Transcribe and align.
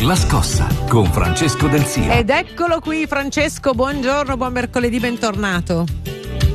La 0.00 0.16
scossa 0.16 0.66
con 0.88 1.04
Francesco 1.12 1.68
Del 1.68 1.84
Sia. 1.84 2.16
Ed 2.16 2.28
eccolo 2.28 2.80
qui 2.80 3.06
Francesco, 3.06 3.72
buongiorno, 3.72 4.36
buon 4.36 4.52
mercoledì, 4.52 4.98
bentornato. 4.98 5.86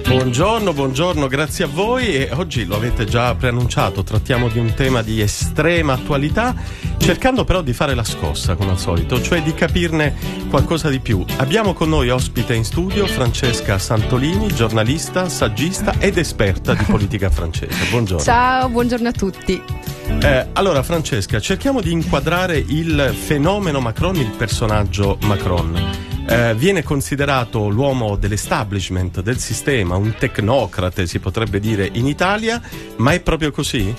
Buongiorno, 0.06 0.74
buongiorno, 0.74 1.28
grazie 1.28 1.64
a 1.64 1.68
voi 1.68 2.14
e 2.16 2.30
oggi 2.34 2.66
lo 2.66 2.76
avete 2.76 3.06
già 3.06 3.34
preannunciato, 3.36 4.04
trattiamo 4.04 4.50
di 4.50 4.60
un 4.60 4.74
tema 4.74 5.02
di 5.02 5.22
estrema 5.22 5.94
attualità, 5.94 6.56
cercando 6.98 7.46
però 7.46 7.62
di 7.62 7.72
fare 7.72 7.94
la 7.94 8.04
scossa 8.04 8.56
come 8.56 8.72
al 8.72 8.80
solito, 8.80 9.22
cioè 9.22 9.42
di 9.42 9.54
capirne 9.54 10.14
qualcosa 10.50 10.90
di 10.90 11.00
più. 11.00 11.24
Abbiamo 11.38 11.74
con 11.74 11.88
noi 11.88 12.10
ospite 12.10 12.54
in 12.54 12.66
studio 12.66 13.08
Francesca 13.08 13.78
Santolini, 13.78 14.48
giornalista, 14.54 15.30
saggista 15.30 15.96
ed 16.00 16.18
esperta 16.18 16.74
di 16.74 16.84
politica 16.84 17.30
francese. 17.30 17.90
Buongiorno. 17.90 18.24
Ciao, 18.24 18.68
buongiorno 18.68 19.08
a 19.08 19.14
tutti. 19.14 19.62
Eh, 20.20 20.48
allora 20.54 20.84
Francesca, 20.84 21.40
cerchiamo 21.40 21.82
di 21.82 21.92
inquadrare 21.92 22.58
il 22.58 23.16
fenomeno 23.18 23.80
Macron, 23.80 24.16
il 24.16 24.32
personaggio 24.38 25.18
Macron. 25.24 26.06
Eh, 26.28 26.56
viene 26.56 26.84
considerato 26.84 27.70
l'uomo 27.70 28.18
dell'establishment, 28.18 29.22
del 29.22 29.38
sistema, 29.38 29.96
un 29.96 30.14
tecnocrate 30.18 31.08
si 31.08 31.20
potrebbe 31.20 31.60
dire 31.60 31.90
in 31.94 32.06
Italia, 32.08 32.62
ma 32.98 33.14
è 33.14 33.22
proprio 33.22 33.52
così? 33.52 33.94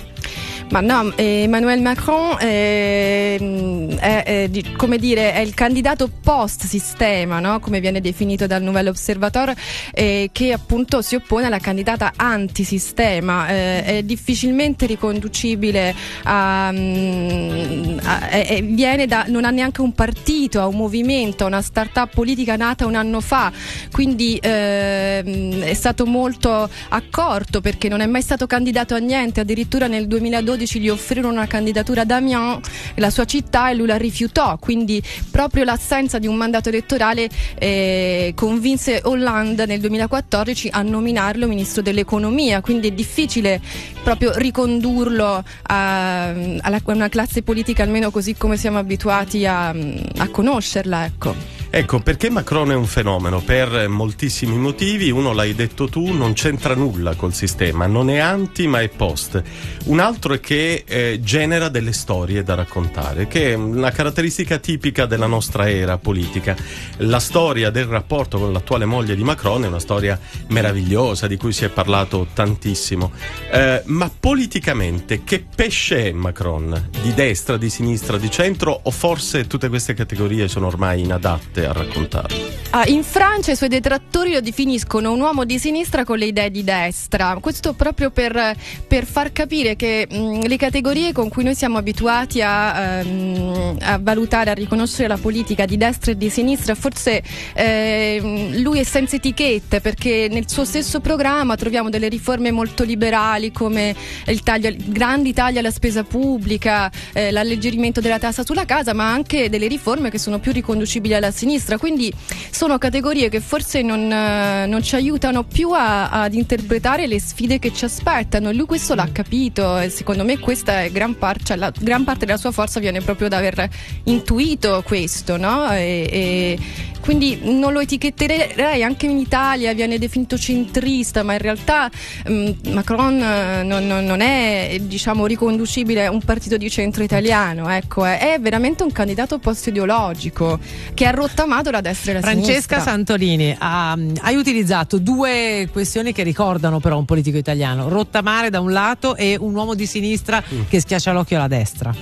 Ma 0.69 0.81
no, 0.81 1.13
Emmanuel 1.15 1.81
Macron 1.81 2.37
è, 2.37 3.39
è, 3.39 4.23
è, 4.23 4.49
come 4.77 4.97
dire, 4.97 5.33
è 5.33 5.39
il 5.39 5.55
candidato 5.55 6.09
post-sistema, 6.21 7.39
no? 7.39 7.59
come 7.59 7.79
viene 7.79 8.01
definito 8.01 8.45
dal 8.45 8.61
Nouvel 8.61 8.89
Observatoire, 8.89 9.55
eh, 9.93 10.29
che 10.31 10.53
appunto 10.53 11.01
si 11.01 11.15
oppone 11.15 11.47
alla 11.47 11.57
candidata 11.57 12.13
antisistema. 12.15 13.47
Eh, 13.49 13.83
è 13.83 14.03
difficilmente 14.03 14.85
riconducibile 14.85 15.95
a, 16.23 16.69
mm, 16.71 17.97
a, 18.03 18.29
a 18.29 19.05
da, 19.07 19.25
non 19.27 19.45
ha 19.45 19.49
neanche 19.49 19.81
un 19.81 19.93
partito, 19.93 20.61
ha 20.61 20.67
un 20.67 20.75
movimento, 20.75 21.47
una 21.47 21.61
start-up 21.61 22.13
politica 22.13 22.55
nata 22.55 22.85
un 22.85 22.95
anno 22.95 23.21
fa, 23.21 23.51
quindi 23.91 24.37
eh, 24.37 25.59
è 25.61 25.73
stato 25.73 26.05
molto 26.05 26.69
accorto 26.89 27.61
perché 27.61 27.89
non 27.89 28.01
è 28.01 28.05
mai 28.05 28.21
stato 28.21 28.45
candidato 28.45 28.93
a 28.93 28.99
niente, 28.99 29.39
addirittura 29.39 29.87
nel 29.87 30.07
2012 30.19 30.79
gli 30.79 30.89
offrirono 30.89 31.33
una 31.33 31.47
candidatura 31.47 32.01
ad 32.01 32.11
Amiens, 32.11 32.59
la 32.95 33.09
sua 33.09 33.25
città, 33.25 33.69
e 33.69 33.75
lui 33.75 33.87
la 33.87 33.97
rifiutò. 33.97 34.57
Quindi 34.57 35.01
proprio 35.31 35.63
l'assenza 35.63 36.19
di 36.19 36.27
un 36.27 36.35
mandato 36.35 36.69
elettorale 36.69 37.29
eh, 37.57 38.33
convinse 38.35 39.01
Hollande 39.03 39.65
nel 39.65 39.79
2014 39.79 40.69
a 40.71 40.81
nominarlo 40.81 41.47
ministro 41.47 41.81
dell'economia. 41.81 42.61
Quindi 42.61 42.89
è 42.89 42.91
difficile 42.91 43.61
proprio 44.03 44.33
ricondurlo 44.35 45.43
a, 45.63 46.29
a 46.29 46.81
una 46.85 47.09
classe 47.09 47.41
politica 47.41 47.83
almeno 47.83 48.11
così 48.11 48.35
come 48.35 48.57
siamo 48.57 48.77
abituati 48.77 49.45
a, 49.45 49.69
a 49.69 50.27
conoscerla. 50.29 51.05
Ecco. 51.05 51.58
Ecco, 51.71 51.99
perché 51.99 52.31
Macron 52.31 52.71
è 52.71 52.75
un 52.75 52.87
fenomeno? 52.87 53.41
Per 53.41 53.87
moltissimi 53.87 54.57
motivi, 54.57 55.11
uno 55.11 55.33
l'hai 55.33 55.53
detto 55.53 55.87
tu, 55.87 56.11
non 56.11 56.33
c'entra 56.33 56.73
nulla 56.73 57.13
col 57.13 57.31
sistema, 57.35 57.85
non 57.85 58.09
è 58.09 58.17
anti 58.17 58.65
ma 58.65 58.81
è 58.81 58.89
post. 58.89 59.41
Un 59.85 59.99
altro 59.99 60.33
è 60.33 60.39
che 60.39 60.83
eh, 60.87 61.19
genera 61.21 61.69
delle 61.69 61.93
storie 61.93 62.41
da 62.41 62.55
raccontare, 62.55 63.27
che 63.27 63.51
è 63.51 63.53
una 63.53 63.91
caratteristica 63.91 64.57
tipica 64.57 65.05
della 65.05 65.27
nostra 65.27 65.69
era 65.69 65.99
politica. 65.99 66.55
La 66.97 67.19
storia 67.19 67.69
del 67.69 67.85
rapporto 67.85 68.39
con 68.39 68.51
l'attuale 68.51 68.85
moglie 68.85 69.15
di 69.15 69.23
Macron 69.23 69.63
è 69.63 69.67
una 69.67 69.79
storia 69.79 70.19
meravigliosa 70.47 71.27
di 71.27 71.37
cui 71.37 71.53
si 71.53 71.65
è 71.65 71.69
parlato 71.69 72.29
tantissimo. 72.33 73.11
Eh, 73.51 73.83
ma 73.85 74.09
politicamente 74.19 75.23
che 75.23 75.45
pesce 75.55 76.05
è 76.05 76.11
Macron? 76.13 76.89
Di 77.03 77.13
destra, 77.13 77.57
di 77.57 77.69
sinistra, 77.69 78.17
di 78.17 78.31
centro 78.31 78.79
o 78.81 78.89
forse 78.89 79.45
tutte 79.45 79.69
queste 79.69 79.93
categorie 79.93 80.47
sono 80.47 80.65
ormai 80.65 81.01
inadatte? 81.01 81.58
A 81.65 81.73
raccontare? 81.73 82.68
Ah, 82.71 82.85
in 82.85 83.03
Francia 83.03 83.51
i 83.51 83.55
suoi 83.55 83.67
detrattori 83.67 84.31
lo 84.31 84.41
definiscono 84.41 85.11
un 85.11 85.19
uomo 85.19 85.43
di 85.43 85.57
sinistra 85.57 86.03
con 86.03 86.19
le 86.19 86.25
idee 86.25 86.51
di 86.51 86.63
destra. 86.63 87.35
Questo 87.41 87.73
proprio 87.73 88.11
per, 88.11 88.55
per 88.87 89.05
far 89.05 89.31
capire 89.31 89.75
che 89.75 90.07
mh, 90.07 90.45
le 90.45 90.55
categorie 90.55 91.11
con 91.11 91.29
cui 91.29 91.43
noi 91.43 91.55
siamo 91.55 91.79
abituati 91.79 92.43
a, 92.43 93.01
um, 93.03 93.75
a, 93.81 93.97
valutare, 93.99 94.51
a 94.51 94.53
riconoscere 94.53 95.07
la 95.07 95.17
politica 95.17 95.65
di 95.65 95.77
destra 95.77 96.11
e 96.11 96.17
di 96.17 96.29
sinistra, 96.29 96.75
forse 96.75 97.23
eh, 97.55 98.51
lui 98.61 98.77
è 98.77 98.83
senza 98.83 99.15
etichette 99.15 99.81
perché 99.81 100.27
nel 100.29 100.47
suo 100.47 100.63
stesso 100.63 100.99
programma 100.99 101.55
troviamo 101.55 101.89
delle 101.89 102.07
riforme 102.07 102.51
molto 102.51 102.83
liberali 102.83 103.51
come 103.51 103.95
il 104.27 104.43
taglio, 104.43 104.71
grandi 104.77 105.33
tagli 105.33 105.57
alla 105.57 105.71
spesa 105.71 106.03
pubblica, 106.03 106.91
eh, 107.13 107.31
l'alleggerimento 107.31 107.99
della 107.99 108.19
tassa 108.19 108.45
sulla 108.45 108.65
casa, 108.65 108.93
ma 108.93 109.11
anche 109.11 109.49
delle 109.49 109.65
riforme 109.65 110.11
che 110.11 110.19
sono 110.19 110.37
più 110.37 110.51
riconducibili 110.51 111.15
alla 111.15 111.31
sinistra. 111.31 111.79
Quindi 111.79 112.13
sono 112.59 112.77
categorie 112.77 113.29
che 113.29 113.39
forse 113.39 113.81
non, 113.81 114.11
eh, 114.11 114.65
non 114.65 114.83
ci 114.83 114.95
aiutano 114.95 115.45
più 115.45 115.71
a, 115.71 116.09
ad 116.09 116.33
interpretare 116.33 117.07
le 117.07 117.17
sfide 117.17 117.57
che 117.57 117.71
ci 117.71 117.85
aspettano. 117.85 118.51
Lui 118.51 118.65
questo 118.65 118.95
l'ha 118.95 119.07
capito 119.13 119.77
e 119.77 119.87
secondo 119.87 120.25
me 120.25 120.39
questa 120.39 120.81
è 120.83 120.91
gran, 120.91 121.17
par- 121.17 121.41
cioè 121.41 121.55
la, 121.55 121.71
gran 121.79 122.03
parte 122.03 122.25
della 122.25 122.37
sua 122.37 122.51
forza 122.51 122.81
viene 122.81 122.99
proprio 122.99 123.29
da 123.29 123.37
aver 123.37 123.69
intuito 124.03 124.83
questo, 124.85 125.37
no? 125.37 125.71
E, 125.71 126.09
e 126.11 126.59
quindi 126.99 127.39
non 127.43 127.73
lo 127.73 127.79
etichetterei 127.79 128.83
anche 128.83 129.05
in 129.05 129.17
Italia, 129.17 129.73
viene 129.73 129.97
definito 129.97 130.37
centrista, 130.37 131.23
ma 131.23 131.33
in 131.33 131.39
realtà 131.39 131.89
mh, 132.27 132.31
mm, 132.31 132.51
Macron 132.73 133.21
eh, 133.21 133.63
non, 133.63 133.87
non, 133.87 134.05
non, 134.05 134.21
è 134.21 134.77
diciamo, 134.81 135.25
riconducibile 135.25 136.05
a 136.05 136.11
un 136.11 136.21
partito 136.21 136.57
di 136.57 136.69
centro 136.69 137.03
italiano, 137.03 137.69
ecco, 137.69 138.05
è, 138.05 138.33
è 138.33 138.39
veramente 138.39 138.83
un 138.83 138.91
candidato 138.91 139.39
post-ideologico 139.39 140.59
che 140.93 141.05
ha 141.05 141.11
rottamato 141.11 141.71
la 141.71 141.81
destra 141.81 142.11
e 142.11 142.13
la 142.15 142.21
Francesca 142.21 142.47
sinistra. 142.47 142.75
Francesca 142.77 142.91
Santolini, 142.91 143.55
ha, 143.57 143.97
hai 144.21 144.35
utilizzato 144.35 144.97
due 144.97 145.69
questioni 145.71 146.13
che 146.13 146.23
ricordano 146.23 146.79
però 146.79 146.97
un 146.97 147.05
politico 147.05 147.37
italiano, 147.37 147.87
rottamare 147.89 148.49
da 148.49 148.59
un 148.59 148.71
lato 148.71 149.15
e 149.15 149.37
un 149.39 149.55
uomo 149.55 149.73
di 149.73 149.85
sinistra 149.85 150.41
mm. 150.41 150.61
che 150.69 150.79
schiaccia 150.79 151.11
l'occhio 151.11 151.37
alla 151.37 151.47
destra. 151.47 151.93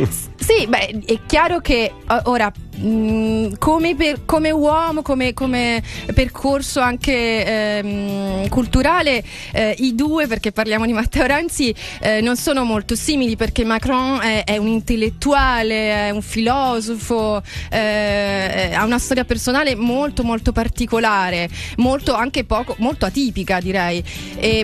Sì, 0.50 0.66
beh, 0.66 1.02
è 1.06 1.20
chiaro 1.26 1.60
che 1.60 1.92
ora 2.24 2.52
Mm, 2.82 3.52
come, 3.58 3.94
per, 3.94 4.24
come, 4.24 4.50
uomo, 4.50 5.02
come, 5.02 5.34
come, 5.34 5.82
percorso 6.14 6.80
anche 6.80 7.44
ehm, 7.44 8.48
culturale, 8.48 9.22
eh, 9.52 9.74
i 9.80 9.94
due, 9.94 10.26
perché 10.26 10.50
parliamo 10.50 10.86
di 10.86 10.94
Matteo 10.94 11.26
Renzi, 11.26 11.74
eh, 12.00 12.22
non 12.22 12.36
sono 12.36 12.64
molto 12.64 12.94
simili 12.94 13.36
perché 13.36 13.64
Macron 13.64 14.22
è, 14.22 14.44
è 14.44 14.56
un 14.56 14.68
intellettuale, 14.68 16.06
è 16.06 16.10
un 16.10 16.22
filosofo, 16.22 17.42
eh, 17.70 18.70
ha 18.72 18.84
una 18.84 18.98
storia 18.98 19.24
personale 19.24 19.74
molto 19.74 20.22
molto 20.22 20.52
particolare, 20.52 21.50
molto 21.76 22.14
anche 22.14 22.44
poco, 22.44 22.76
molto 22.78 23.04
atipica 23.04 23.60
direi. 23.60 24.02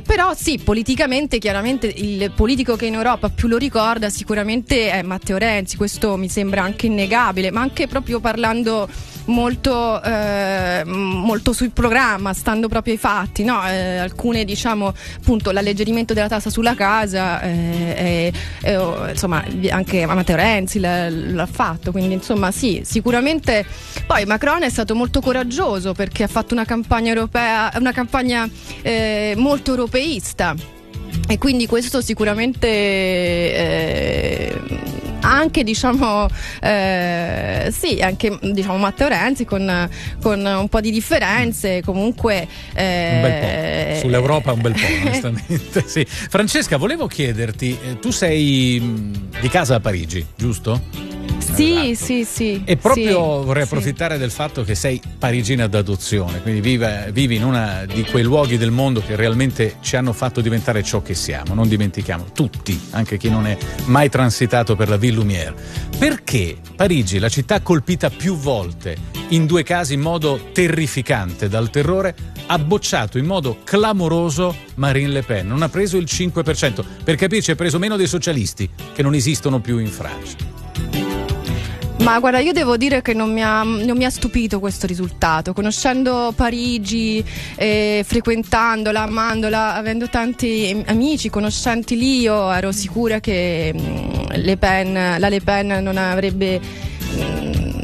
però 0.03 0.33
sì, 0.35 0.59
politicamente 0.59 1.39
chiaramente 1.39 1.87
il 1.87 2.33
politico 2.35 2.77
che 2.77 2.87
in 2.87 2.95
Europa 2.95 3.29
più 3.29 3.47
lo 3.47 3.59
ricorda 3.59 4.09
sicuramente 4.09 4.91
è 4.91 5.03
Matteo 5.03 5.37
Renzi, 5.37 5.76
questo 5.77 6.17
mi 6.17 6.29
sembra 6.29 6.63
anche 6.63 6.87
innegabile, 6.87 7.51
ma 7.51 7.61
anche 7.61 7.87
proprio 7.87 8.21
parlando 8.21 8.89
molto, 9.27 10.03
eh, 10.03 10.83
molto 10.85 11.53
sul 11.53 11.71
programma, 11.71 12.33
stando 12.33 12.69
proprio 12.69 12.95
ai 12.95 12.99
fatti. 12.99 13.45
No? 13.45 13.67
Eh, 13.67 13.99
alcune, 13.99 14.45
diciamo, 14.45 14.93
appunto, 15.17 15.51
l'alleggerimento 15.51 16.15
della 16.15 16.29
tassa 16.29 16.51
sulla 16.51 16.75
casa, 16.75 17.41
eh, 17.43 18.33
oh, 18.77 19.09
insomma, 19.09 19.45
anche 19.71 20.07
Matteo 20.07 20.37
Renzi 20.37 20.79
l'ha, 20.79 21.09
l'ha, 21.09 21.47
fatto. 21.47 21.93
Quindi, 21.93 22.15
insomma, 22.15 22.51
sì, 22.51 22.83
sicuramente. 22.85 23.65
Poi 24.07 24.25
Macron 24.25 24.63
è 24.63 24.71
stato 24.71 24.95
molto 24.95 25.21
coraggioso 25.21 25.93
perché 25.93 26.23
ha 26.23 26.29
fatto 26.29 26.55
una 26.55 26.65
campagna 26.65 27.09
europea, 27.09 27.73
una 27.79 27.93
campagna 27.93 28.49
eh, 28.83 29.35
molto 29.37 29.71
europeista. 29.71 30.55
E 31.29 31.39
quindi 31.39 31.67
questo 31.67 32.01
sicuramente 32.01 32.69
eh, 32.69 34.61
anche 35.21 35.65
diciamo 35.65 36.29
eh, 36.61 37.69
sì 37.71 38.01
anche 38.01 38.39
diciamo 38.41 38.77
Matteo 38.77 39.09
Renzi 39.09 39.45
con, 39.45 39.89
con, 40.21 40.45
un 40.45 40.69
po' 40.69 40.81
di 40.81 40.91
differenze 40.91 41.83
comunque 41.83 42.47
eh, 42.75 43.13
un 43.15 43.21
bel 43.23 43.95
po'. 43.95 44.01
sull'Europa 44.01 44.53
un 44.53 44.61
bel 44.61 44.73
po' 44.73 44.87
onestamente 45.07 45.85
sì. 45.87 46.05
Francesca 46.07 46.77
volevo 46.77 47.07
chiederti 47.07 47.79
eh, 47.83 47.99
tu 47.99 48.11
sei 48.11 49.15
di 49.41 49.49
casa 49.49 49.77
a 49.77 49.81
Parigi 49.81 50.25
giusto? 50.37 51.16
Sì, 51.57 51.95
sì, 51.95 52.25
sì. 52.25 52.63
E 52.67 52.77
proprio 52.77 53.41
sì, 53.41 53.47
vorrei 53.47 53.67
sì. 53.67 53.69
approfittare 53.73 54.19
del 54.19 54.31
fatto 54.31 54.63
che 54.63 54.75
sei 54.75 55.01
parigina 55.19 55.67
d'adozione, 55.67 56.43
quindi 56.43 56.61
vive, 56.61 57.09
vivi 57.13 57.37
in 57.37 57.45
uno 57.45 57.85
di 57.87 58.05
quei 58.05 58.23
luoghi 58.23 58.59
del 58.59 58.71
mondo 58.71 59.01
che 59.01 59.17
realmente 59.17 59.77
ci 59.81 59.97
hanno 59.97 60.13
fatto 60.13 60.43
diventare 60.43 60.83
ciò 60.83 61.01
che 61.01 61.15
siamo. 61.15 61.55
Non 61.55 61.67
dimentichiamo, 61.67 62.27
tutti, 62.33 62.79
anche 62.91 63.17
chi 63.17 63.31
non 63.31 63.47
è 63.47 63.57
mai 63.87 64.11
transitato 64.11 64.77
per 64.77 64.91
la 64.91 64.99
Ville 64.99 65.17
Lumière. 65.17 65.55
Perché 65.99 66.59
Parigi, 66.77 67.19
la 67.19 67.31
città 67.31 67.63
colpita 67.63 68.11
più 68.11 68.37
volte, 68.37 68.97
in 69.29 69.47
due 69.47 69.63
casi 69.63 69.95
in 69.95 70.01
modo 70.01 70.51
terrificante 70.53 71.49
dal 71.49 71.71
terrore, 71.71 72.15
ha 72.49 72.59
bocciato 72.59 73.17
in 73.17 73.25
modo 73.25 73.59
clamoroso 73.65 74.55
Marine 74.75 75.09
Le 75.09 75.23
Pen? 75.23 75.47
Non 75.49 75.63
ha 75.63 75.71
preso 75.71 75.97
il 75.97 76.05
5%. 76.07 76.85
Per 77.03 77.15
capirci, 77.17 77.51
ha 77.51 77.57
preso 77.57 77.79
meno 77.79 77.97
dei 77.97 78.07
socialisti 78.07 78.69
che 78.95 79.03
non 79.03 79.15
esistono 79.15 79.61
più 79.61 79.79
in 79.79 79.89
Francia. 79.89 80.66
Ma 82.07 82.21
guarda, 82.21 82.39
io 82.39 82.53
devo 82.53 82.77
dire 82.77 83.03
che 83.03 83.15
non 83.15 83.33
mi 83.33 83.43
ha, 83.43 83.65
non 83.65 83.97
mi 83.97 84.05
ha 84.05 84.11
stupito 84.11 84.61
questo 84.61 84.87
risultato. 84.87 85.53
Conoscendo 85.53 86.33
Parigi, 86.37 87.23
eh, 87.57 88.05
frequentandola, 88.07 89.03
amandola, 89.03 89.75
avendo 89.75 90.09
tanti 90.09 90.85
amici, 90.87 91.31
conoscenti 91.31 91.97
lì, 91.97 92.21
io 92.21 92.53
ero 92.53 92.71
sicura 92.71 93.19
che 93.19 93.75
mh, 93.75 94.37
Le 94.37 94.57
Pen, 94.57 95.17
la 95.19 95.29
Le 95.29 95.41
Pen 95.41 95.79
non 95.83 95.97
avrebbe. 95.97 96.86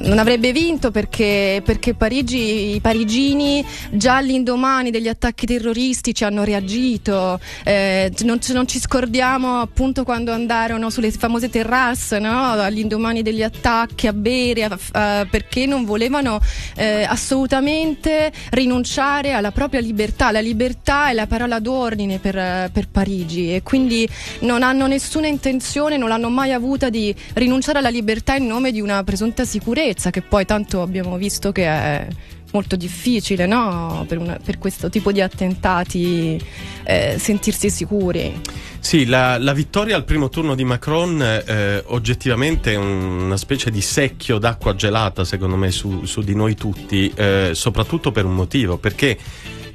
Non 0.02 0.18
avrebbe 0.18 0.50
vinto 0.50 0.90
perché, 0.90 1.62
perché 1.64 1.94
Parigi, 1.94 2.74
i 2.74 2.80
parigini 2.80 3.64
già 3.90 4.16
all'indomani 4.16 4.90
degli 4.90 5.06
attacchi 5.06 5.46
terroristici 5.46 6.24
hanno 6.24 6.42
reagito. 6.42 7.38
Eh, 7.62 8.12
non, 8.22 8.40
non, 8.48 8.66
ci 8.66 8.80
scordiamo 8.80 9.60
appunto 9.60 10.02
quando 10.02 10.32
andarono 10.32 10.90
sulle 10.90 11.12
famose 11.12 11.48
terrasse 11.50 12.18
no? 12.18 12.50
all'indomani 12.50 13.22
degli 13.22 13.44
attacchi 13.44 14.08
a 14.08 14.12
bere 14.12 14.64
a, 14.64 14.78
a, 14.90 15.26
perché 15.30 15.66
non 15.66 15.84
volevano 15.84 16.40
eh, 16.74 17.04
assolutamente 17.04 18.32
rinunciare 18.50 19.34
alla 19.34 19.52
propria 19.52 19.80
libertà. 19.80 20.32
La 20.32 20.40
libertà 20.40 21.10
è 21.10 21.12
la 21.12 21.28
parola 21.28 21.60
d'ordine 21.60 22.18
per, 22.18 22.70
per 22.72 22.88
Parigi 22.88 23.54
e 23.54 23.62
quindi 23.62 24.08
non 24.40 24.64
hanno 24.64 24.88
nessuna 24.88 25.28
intenzione, 25.28 25.96
non 25.96 26.08
l'hanno 26.08 26.28
mai 26.28 26.50
avuta 26.50 26.90
di 26.90 27.14
rinunciare 27.34 27.78
alla 27.78 27.88
libertà 27.88 28.34
in 28.34 28.46
nome 28.46 28.72
di 28.72 28.80
una 28.80 29.04
presunta 29.04 29.44
sicurezza 29.44 29.90
che 30.10 30.22
poi 30.22 30.44
tanto 30.44 30.82
abbiamo 30.82 31.16
visto 31.16 31.52
che 31.52 31.64
è 31.64 32.06
molto 32.52 32.76
difficile 32.76 33.46
no? 33.46 34.04
per, 34.06 34.18
una, 34.18 34.38
per, 34.42 34.58
questo 34.58 34.88
tipo 34.88 35.10
di 35.10 35.20
attentati 35.20 36.40
eh, 36.84 37.16
sentirsi 37.18 37.70
sicuri. 37.70 38.40
Sì, 38.78 39.06
la, 39.06 39.38
la, 39.38 39.52
vittoria 39.52 39.96
al 39.96 40.04
primo 40.04 40.28
turno 40.28 40.54
di 40.54 40.64
Macron 40.64 41.22
eh, 41.22 41.82
oggettivamente 41.86 42.72
è 42.72 42.76
una 42.76 43.36
specie 43.36 43.70
di 43.70 43.80
secchio 43.80 44.38
d'acqua 44.38 44.74
gelata 44.74 45.24
secondo 45.24 45.56
me 45.56 45.70
su, 45.70 46.04
su 46.04 46.20
di 46.20 46.34
noi 46.34 46.54
tutti, 46.54 47.10
eh, 47.14 47.50
soprattutto 47.54 48.12
per 48.12 48.24
un 48.24 48.34
motivo, 48.34 48.76
perché 48.78 49.16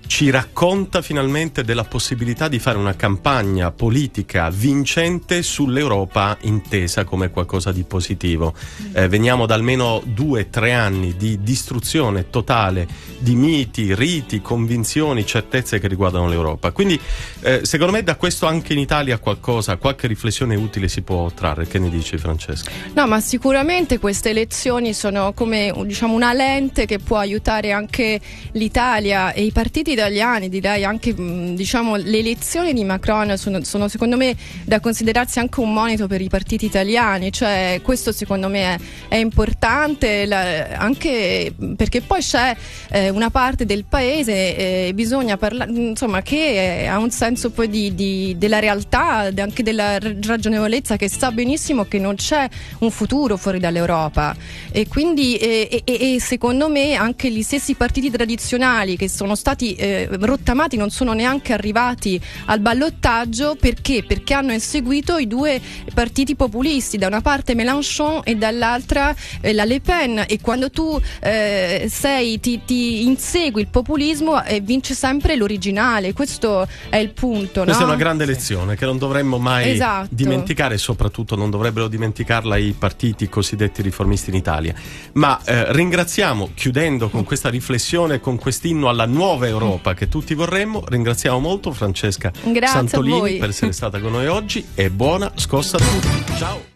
ci 0.07 0.29
racconta 0.29 1.01
finalmente 1.01 1.63
della 1.63 1.83
possibilità 1.83 2.47
di 2.47 2.59
fare 2.59 2.77
una 2.77 2.95
campagna 2.95 3.71
politica 3.71 4.49
vincente 4.49 5.43
sull'Europa 5.43 6.37
intesa 6.41 7.03
come 7.03 7.29
qualcosa 7.29 7.71
di 7.71 7.83
positivo. 7.83 8.53
Eh, 8.93 9.07
veniamo 9.09 9.45
da 9.45 9.53
almeno 9.53 10.01
due 10.05 10.41
o 10.41 10.47
tre 10.49 10.73
anni 10.73 11.15
di 11.17 11.43
distruzione 11.43 12.29
totale 12.29 12.87
di 13.19 13.35
miti, 13.35 13.93
riti, 13.93 14.41
convinzioni, 14.41 15.25
certezze 15.25 15.79
che 15.79 15.87
riguardano 15.87 16.27
l'Europa. 16.27 16.71
Quindi 16.71 16.99
eh, 17.41 17.61
secondo 17.63 17.91
me 17.93 18.03
da 18.03 18.15
questo 18.15 18.45
anche 18.45 18.73
in 18.73 18.79
Italia 18.79 19.17
qualcosa, 19.19 19.75
qualche 19.75 20.07
riflessione 20.07 20.55
utile 20.55 20.87
si 20.87 21.01
può 21.01 21.29
trarre. 21.31 21.67
Che 21.67 21.79
ne 21.79 21.89
dici 21.89 22.17
Francesca? 22.17 22.71
No, 22.93 23.07
ma 23.07 23.19
sicuramente 23.19 23.99
queste 23.99 24.29
elezioni 24.29 24.93
sono 24.93 25.33
come 25.33 25.73
diciamo, 25.85 26.13
una 26.13 26.33
lente 26.33 26.85
che 26.85 26.99
può 26.99 27.17
aiutare 27.17 27.71
anche 27.71 28.19
l'Italia 28.53 29.33
e 29.33 29.43
i 29.43 29.51
partiti 29.51 29.95
italiani, 29.97 30.49
direi 30.49 30.83
anche 30.83 31.13
diciamo, 31.13 31.95
le 31.95 32.17
elezioni 32.17 32.73
di 32.73 32.83
Macron 32.83 33.37
sono, 33.37 33.63
sono, 33.63 33.87
secondo 33.87 34.15
me 34.15 34.35
da 34.63 34.79
considerarsi 34.79 35.39
anche 35.39 35.59
un 35.59 35.73
monito 35.73 36.07
per 36.07 36.21
i 36.21 36.29
partiti 36.29 36.65
italiani, 36.65 37.31
cioè 37.31 37.79
questo 37.83 38.11
secondo 38.11 38.47
me 38.47 38.75
è, 38.75 38.79
è 39.09 39.15
importante 39.15 40.25
la, 40.25 40.67
anche 40.77 41.53
perché 41.75 42.01
poi 42.01 42.21
c'è 42.21 42.55
eh, 42.91 43.09
una 43.09 43.29
parte 43.29 43.65
del 43.65 43.83
paese, 43.83 44.87
eh, 44.87 44.93
bisogna 44.93 45.37
parlare, 45.37 45.71
insomma, 45.71 46.21
che 46.21 46.87
ha 46.89 46.97
un 46.97 47.09
senso 47.09 47.49
poi 47.49 47.69
di, 47.69 47.95
di, 47.95 48.35
della 48.37 48.59
realtà, 48.59 49.31
anche 49.37 49.63
della 49.63 49.97
ragionevolezza, 49.99 50.95
che 50.95 51.09
sa 51.09 51.31
benissimo 51.31 51.85
che 51.85 51.99
non 51.99 52.15
c'è 52.15 52.47
un 52.79 52.91
futuro 52.91 53.37
fuori 53.37 53.59
dall'Europa. 53.59 54.35
E 54.71 54.87
quindi 54.87 55.37
e, 55.37 55.83
e, 55.83 56.15
e 56.15 56.19
secondo 56.19 56.69
me 56.69 56.95
anche 56.95 57.31
gli 57.31 57.41
stessi 57.41 57.73
partiti 57.75 58.09
tradizionali 58.09 58.97
che 58.97 59.09
sono 59.09 59.35
stati 59.35 59.75
eh, 59.87 60.09
rottamati 60.11 60.77
non 60.77 60.89
sono 60.89 61.13
neanche 61.13 61.53
arrivati 61.53 62.19
al 62.45 62.59
ballottaggio 62.59 63.55
perché? 63.59 64.03
Perché 64.05 64.33
hanno 64.33 64.51
inseguito 64.51 65.17
i 65.17 65.27
due 65.27 65.59
partiti 65.93 66.35
populisti, 66.35 66.97
da 66.97 67.07
una 67.07 67.21
parte 67.21 67.55
Mélenchon 67.55 68.21
e 68.23 68.35
dall'altra 68.35 69.15
eh, 69.41 69.53
la 69.53 69.65
Le 69.65 69.79
Pen 69.79 70.23
e 70.27 70.39
quando 70.41 70.69
tu 70.69 70.99
eh, 71.21 71.87
sei, 71.89 72.39
ti, 72.39 72.61
ti, 72.65 73.05
insegui 73.05 73.61
il 73.61 73.67
populismo 73.67 74.43
eh, 74.43 74.59
vince 74.59 74.93
sempre 74.93 75.35
l'originale, 75.35 76.13
questo 76.13 76.67
è 76.89 76.97
il 76.97 77.11
punto. 77.11 77.63
Questa 77.63 77.83
no? 77.83 77.89
è 77.89 77.91
una 77.91 77.99
grande 77.99 78.25
lezione 78.25 78.75
che 78.75 78.85
non 78.85 78.97
dovremmo 78.97 79.37
mai 79.37 79.71
esatto. 79.71 80.09
dimenticare 80.11 80.75
e 80.75 80.77
soprattutto 80.77 81.35
non 81.35 81.49
dovrebbero 81.49 81.87
dimenticarla 81.87 82.57
i 82.57 82.75
partiti 82.77 83.29
cosiddetti 83.29 83.81
riformisti 83.81 84.29
in 84.29 84.35
Italia. 84.35 84.73
Ma 85.13 85.39
eh, 85.43 85.71
ringraziamo, 85.73 86.51
chiudendo 86.53 87.09
con 87.09 87.23
questa 87.23 87.49
riflessione, 87.49 88.19
con 88.19 88.37
quest'inno 88.37 88.89
alla 88.89 89.05
nuova 89.05 89.47
Europa 89.77 89.93
che 89.93 90.07
tutti 90.07 90.33
vorremmo, 90.33 90.83
ringraziamo 90.85 91.39
molto 91.39 91.71
Francesca 91.71 92.31
Grazie 92.31 92.67
Santolini 92.67 93.37
per 93.37 93.49
essere 93.49 93.71
stata 93.71 93.99
con 93.99 94.11
noi 94.11 94.27
oggi 94.27 94.65
e 94.73 94.89
buona 94.89 95.31
scossa 95.35 95.77
a 95.77 95.79
tutti. 95.79 96.35
Ciao! 96.37 96.75